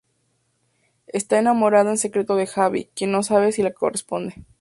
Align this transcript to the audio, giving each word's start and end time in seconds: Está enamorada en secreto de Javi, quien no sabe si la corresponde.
Está 1.05 1.37
enamorada 1.37 1.91
en 1.91 1.99
secreto 1.99 2.35
de 2.35 2.47
Javi, 2.47 2.89
quien 2.95 3.11
no 3.11 3.21
sabe 3.21 3.51
si 3.51 3.61
la 3.61 3.71
corresponde. 3.71 4.33